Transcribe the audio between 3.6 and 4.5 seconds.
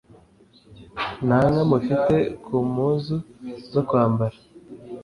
zo kwambara